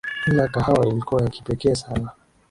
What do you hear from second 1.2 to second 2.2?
ya kipekee sana.